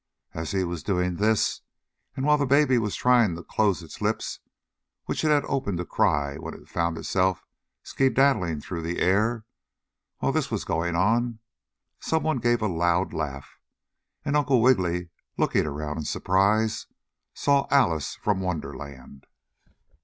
And, 0.33 0.41
as 0.41 0.49
he 0.49 0.63
was 0.63 0.81
doing 0.81 1.17
this, 1.17 1.61
and 2.15 2.25
while 2.25 2.39
the 2.39 2.47
Baby 2.47 2.79
was 2.79 2.95
trying 2.95 3.35
to 3.35 3.43
close 3.43 3.83
its 3.83 4.01
lips, 4.01 4.39
which 5.05 5.23
it 5.23 5.27
had 5.27 5.45
opened 5.45 5.77
to 5.77 5.85
cry 5.85 6.39
with 6.39 6.55
when 6.55 6.63
it 6.63 6.67
found 6.67 6.97
itself 6.97 7.45
skedaddling 7.83 8.61
through 8.61 8.81
the 8.81 8.97
air 8.99 9.45
while 10.17 10.31
this 10.31 10.49
was 10.49 10.65
going 10.65 10.95
on, 10.95 11.37
some 11.99 12.23
one 12.23 12.39
gave 12.39 12.63
a 12.63 12.67
loud 12.67 13.13
laugh, 13.13 13.59
and 14.25 14.35
Uncle 14.35 14.59
Wiggily, 14.59 15.11
looking 15.37 15.67
around 15.67 15.99
in 15.99 16.05
surprise, 16.05 16.87
saw 17.35 17.67
Alice 17.69 18.15
from 18.15 18.39
Wonderland. 18.41 19.27